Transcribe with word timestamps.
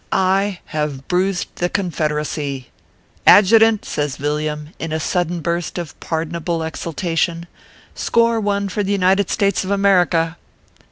I 0.11 0.61
have 0.65 1.07
bruised 1.07 1.57
the 1.57 1.69
Confederacy. 1.69 2.69
Adjutant 3.27 3.81
1" 3.81 3.83
says 3.83 4.17
Villiam, 4.17 4.69
in 4.79 4.91
a 4.91 4.99
sudden 4.99 5.41
burst 5.41 5.77
of 5.77 5.93
pardonable 5.99 6.61
exulta 6.61 7.15
tion, 7.15 7.45
"score 7.93 8.39
one 8.39 8.67
for 8.67 8.81
the 8.81 8.93
United 8.93 9.29
States 9.29 9.63
of 9.63 9.69
America 9.69 10.37